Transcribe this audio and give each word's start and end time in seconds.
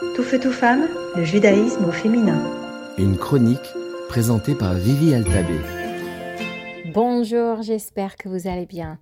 Tout 0.00 0.22
feu, 0.22 0.40
tout 0.40 0.50
femme, 0.50 0.88
le 1.14 1.24
judaïsme 1.24 1.84
au 1.84 1.92
féminin. 1.92 2.42
Une 2.96 3.18
chronique 3.18 3.74
présentée 4.08 4.54
par 4.54 4.72
Vivi 4.72 5.12
Altabé. 5.12 5.58
Bonjour, 6.94 7.60
j'espère 7.60 8.16
que 8.16 8.30
vous 8.30 8.48
allez 8.48 8.64
bien. 8.64 8.98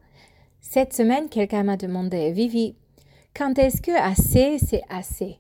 Cette 0.61 0.93
semaine, 0.93 1.29
quelqu'un 1.29 1.63
m'a 1.63 1.77
demandé, 1.77 2.33
Vivi, 2.33 2.75
quand 3.33 3.61
est-ce 3.61 3.81
que 3.81 3.93
assez, 3.93 4.59
c'est 4.59 4.83
assez? 4.91 5.39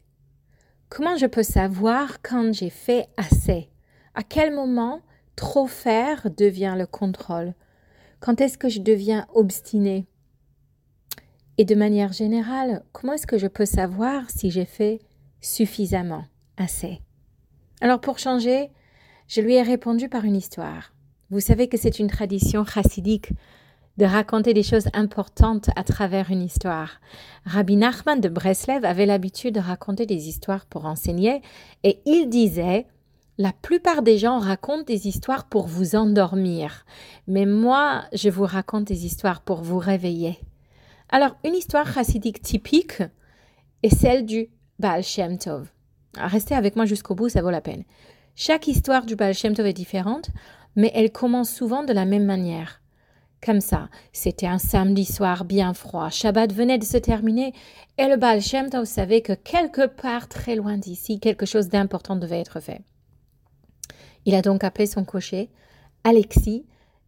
Comment 0.90 1.16
je 1.16 1.26
peux 1.26 1.42
savoir 1.42 2.22
quand 2.22 2.54
j'ai 2.54 2.70
fait 2.70 3.08
assez? 3.16 3.68
À 4.14 4.22
quel 4.22 4.54
moment 4.54 5.00
trop 5.34 5.66
faire 5.66 6.28
devient 6.36 6.76
le 6.78 6.86
contrôle? 6.86 7.52
Quand 8.20 8.40
est-ce 8.40 8.58
que 8.58 8.68
je 8.68 8.80
deviens 8.80 9.26
obstiné 9.34 10.06
Et 11.56 11.64
de 11.64 11.74
manière 11.74 12.12
générale, 12.12 12.84
comment 12.92 13.14
est-ce 13.14 13.26
que 13.26 13.38
je 13.38 13.48
peux 13.48 13.66
savoir 13.66 14.30
si 14.30 14.52
j'ai 14.52 14.64
fait 14.64 15.00
suffisamment, 15.40 16.24
assez 16.56 17.00
Alors 17.80 18.00
pour 18.00 18.18
changer, 18.18 18.70
je 19.28 19.40
lui 19.40 19.54
ai 19.54 19.62
répondu 19.62 20.08
par 20.08 20.24
une 20.24 20.36
histoire. 20.36 20.92
Vous 21.30 21.40
savez 21.40 21.68
que 21.68 21.76
c'est 21.76 21.98
une 21.98 22.08
tradition 22.08 22.64
chassidique 22.64 23.32
de 23.98 24.04
raconter 24.04 24.54
des 24.54 24.62
choses 24.62 24.88
importantes 24.94 25.70
à 25.76 25.82
travers 25.82 26.30
une 26.30 26.42
histoire. 26.42 27.00
Rabbi 27.44 27.76
Nachman 27.76 28.20
de 28.20 28.28
Breslev 28.28 28.84
avait 28.84 29.06
l'habitude 29.06 29.56
de 29.56 29.60
raconter 29.60 30.06
des 30.06 30.28
histoires 30.28 30.66
pour 30.66 30.86
enseigner 30.86 31.42
et 31.82 32.00
il 32.06 32.28
disait 32.28 32.86
la 33.38 33.52
plupart 33.52 34.02
des 34.02 34.16
gens 34.16 34.38
racontent 34.38 34.84
des 34.84 35.06
histoires 35.06 35.48
pour 35.48 35.66
vous 35.66 35.94
endormir, 35.94 36.84
mais 37.28 37.46
moi, 37.46 38.04
je 38.12 38.30
vous 38.30 38.44
raconte 38.44 38.84
des 38.84 39.06
histoires 39.06 39.42
pour 39.42 39.62
vous 39.62 39.78
réveiller. 39.78 40.38
Alors, 41.08 41.36
une 41.44 41.54
histoire 41.54 41.92
chassidique 41.92 42.42
typique 42.42 43.02
est 43.84 43.94
celle 43.94 44.26
du 44.26 44.48
Baal 44.78 45.02
Shem 45.02 45.38
Tov. 45.38 45.68
Restez 46.16 46.54
avec 46.54 46.76
moi 46.76 46.84
jusqu'au 46.84 47.14
bout, 47.14 47.28
ça 47.28 47.42
vaut 47.42 47.50
la 47.50 47.60
peine. 47.60 47.84
Chaque 48.36 48.68
histoire 48.68 49.06
du 49.06 49.16
Baal 49.16 49.34
Shem 49.34 49.54
Tov 49.54 49.66
est 49.66 49.72
différente, 49.72 50.30
mais 50.76 50.92
elle 50.94 51.10
commence 51.10 51.50
souvent 51.50 51.82
de 51.82 51.92
la 51.92 52.04
même 52.04 52.24
manière. 52.24 52.80
Comme 53.44 53.60
ça, 53.60 53.88
c'était 54.12 54.46
un 54.46 54.58
samedi 54.58 55.04
soir 55.04 55.44
bien 55.44 55.74
froid, 55.74 56.10
Shabbat 56.10 56.52
venait 56.52 56.78
de 56.78 56.84
se 56.84 56.96
terminer, 56.96 57.52
et 57.98 58.06
le 58.06 58.16
Baal 58.16 58.40
Shem 58.40 58.70
Tov 58.70 58.84
savait 58.84 59.22
que 59.22 59.32
quelque 59.32 59.86
part 59.86 60.28
très 60.28 60.54
loin 60.54 60.76
d'ici, 60.76 61.18
quelque 61.18 61.46
chose 61.46 61.68
d'important 61.68 62.16
devait 62.16 62.40
être 62.40 62.60
fait. 62.60 62.82
Il 64.26 64.34
a 64.34 64.42
donc 64.42 64.62
appelé 64.62 64.86
son 64.86 65.04
cocher, 65.04 65.50
Alexis, 66.04 66.66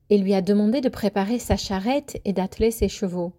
et 0.08 0.18
lui 0.18 0.34
a 0.34 0.42
demandé 0.42 0.80
de 0.80 0.88
préparer 0.88 1.38
sa 1.38 1.56
charrette 1.56 2.20
et 2.24 2.32
d'atteler 2.32 2.72
ses 2.72 2.88
chevaux. 2.88 3.32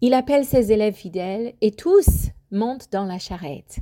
Il 0.00 0.14
appelle 0.14 0.44
ses 0.44 0.70
élèves 0.70 0.94
fidèles, 0.94 1.54
et 1.60 1.72
tous 1.72 2.30
montent 2.50 2.90
dans 2.92 3.04
la 3.04 3.18
charrette. 3.18 3.78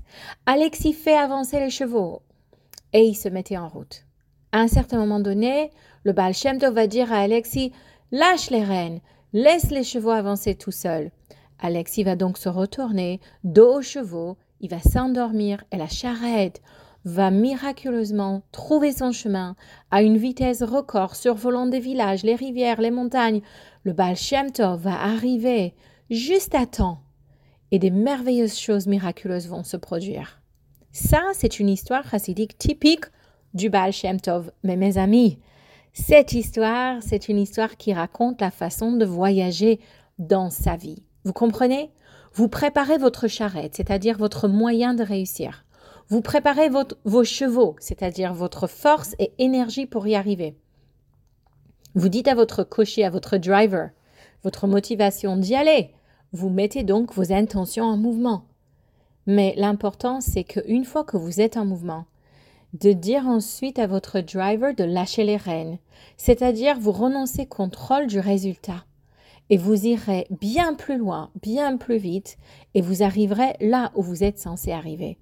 Alexis 0.47 0.93
fait 0.93 1.17
avancer 1.17 1.61
les 1.61 1.71
chevaux, 1.71 2.23
et 2.93 3.05
ils 3.05 3.15
se 3.15 3.29
mettaient 3.29 3.57
en 3.57 3.69
route. 3.69 4.05
À 4.53 4.61
un 4.61 4.69
certain 4.69 4.99
moment 4.99 5.21
donné, 5.21 5.71
le 6.05 6.13
Baal 6.13 6.35
va 6.73 6.87
dire 6.87 7.13
à 7.13 7.19
Alexis 7.19 7.73
Lâche 8.13 8.51
les 8.51 8.63
rênes, 8.63 9.01
laisse 9.33 9.71
les 9.71 9.83
chevaux 9.83 10.11
avancer 10.11 10.55
tout 10.55 10.71
seuls. 10.71 11.11
Alexis 11.59 12.05
va 12.05 12.17
donc 12.17 12.39
se 12.39 12.49
retourner, 12.49 13.21
dos 13.43 13.79
aux 13.79 13.83
chevaux, 13.83 14.37
il 14.61 14.71
va 14.71 14.81
s'endormir 14.81 15.65
et 15.73 15.77
la 15.77 15.89
charrette 15.89 16.63
va 17.05 17.31
miraculeusement 17.31 18.43
trouver 18.53 18.93
son 18.93 19.13
chemin 19.13 19.57
à 19.91 20.03
une 20.03 20.17
vitesse 20.17 20.63
record 20.63 21.15
survolant 21.15 21.67
des 21.67 21.81
villages, 21.81 22.25
les 22.25 22.35
rivières, 22.35 22.81
les 22.81 22.91
montagnes. 22.91 23.43
Le 23.85 23.93
Baal 23.93 24.17
va 24.79 25.01
arriver 25.01 25.75
juste 26.11 26.55
à 26.55 26.67
temps 26.67 27.01
et 27.73 27.79
des 27.79 27.91
merveilleuses 27.91 28.59
choses 28.59 28.87
miraculeuses 28.87 29.49
vont 29.49 29.65
se 29.65 29.77
produire. 29.77 30.41
Ça, 30.93 31.23
c'est 31.35 31.59
une 31.59 31.69
histoire 31.69 32.09
chassidique 32.09 32.57
typique 32.57 33.05
du 33.55 33.71
Baal 33.71 33.93
Shem 33.93 34.21
Tov. 34.21 34.51
Mais 34.63 34.77
mes 34.77 34.99
amis, 34.99 35.39
cette 35.93 36.33
histoire, 36.33 37.03
c'est 37.03 37.29
une 37.29 37.39
histoire 37.39 37.77
qui 37.77 37.93
raconte 37.93 38.41
la 38.41 38.51
façon 38.51 38.93
de 38.93 39.05
voyager 39.05 39.81
dans 40.19 40.51
sa 40.51 40.77
vie. 40.77 41.03
Vous 41.25 41.33
comprenez? 41.33 41.91
Vous 42.35 42.49
préparez 42.49 42.99
votre 42.99 43.29
charrette, 43.29 43.77
c'est-à-dire 43.77 44.19
votre 44.19 44.47
moyen 44.47 44.95
de 44.95 45.03
réussir. 45.03 45.65
Vous 46.09 46.21
préparez 46.21 46.69
vos 47.05 47.25
chevaux, 47.25 47.77
c'est-à-dire 47.81 48.33
votre 48.33 48.67
force 48.67 49.17
et 49.19 49.33
énergie 49.39 49.87
pour 49.87 50.07
y 50.07 50.15
arriver. 50.15 50.57
Vous 51.95 52.11
dites 52.11 52.29
à 52.29 52.35
votre 52.35 52.63
cocher, 52.63 53.05
à 53.05 53.11
votre 53.11 53.39
driver, 53.39 53.91
votre 54.45 54.67
motivation 54.67 55.37
d'y 55.37 55.55
aller. 55.55 55.91
Vous 56.33 56.51
mettez 56.51 56.83
donc 56.83 57.15
vos 57.15 57.33
intentions 57.33 57.85
en 57.85 57.97
mouvement. 57.97 58.45
Mais 59.27 59.55
l'important, 59.57 60.21
c'est 60.21 60.45
qu'une 60.45 60.85
fois 60.85 61.05
que 61.05 61.17
vous 61.17 61.41
êtes 61.41 61.57
en 61.57 61.65
mouvement, 61.65 62.05
de 62.75 62.93
dire 62.93 63.27
ensuite 63.27 63.79
à 63.79 63.87
votre 63.87 64.21
driver 64.21 64.75
de 64.75 64.85
lâcher 64.85 65.25
les 65.25 65.37
rênes, 65.37 65.79
c'est-à-dire 66.17 66.79
vous 66.79 66.93
renoncez 66.93 67.47
contrôle 67.47 68.07
du 68.07 68.21
résultat. 68.21 68.85
Et 69.49 69.57
vous 69.57 69.87
irez 69.87 70.27
bien 70.41 70.75
plus 70.75 70.99
loin, 70.99 71.31
bien 71.41 71.77
plus 71.77 71.99
vite, 71.99 72.37
et 72.75 72.81
vous 72.81 73.03
arriverez 73.03 73.55
là 73.61 73.93
où 73.95 74.03
vous 74.03 74.25
êtes 74.25 74.39
censé 74.39 74.73
arriver. 74.73 75.19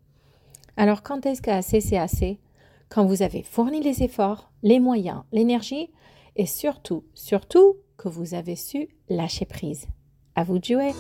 Alors 0.76 1.03
quand 1.03 1.26
est-ce 1.26 1.43
qu'assez 1.43 1.81
c'est 1.81 1.98
assez? 1.98 2.41
Quand 2.88 3.04
vous 3.04 3.22
avez 3.22 3.43
fourni 3.43 3.82
les 3.82 4.03
efforts, 4.03 4.50
les 4.62 4.81
moyens, 4.81 5.22
l'énergie, 5.32 5.91
et 6.37 6.47
surtout, 6.47 7.04
surtout 7.14 7.76
que 7.97 8.09
vous 8.09 8.34
avez 8.34 8.56
su 8.56 8.88
lâcher 9.09 9.44
prise. 9.44 9.87
À 10.36 10.42
vous 10.42 10.58
de 10.58 10.64
jouer. 10.64 10.92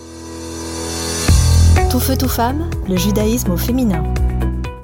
Tout 1.90 1.98
feu, 1.98 2.16
tout 2.16 2.28
femme, 2.28 2.70
le 2.88 2.96
judaïsme 2.96 3.50
au 3.50 3.56
féminin. 3.56 4.04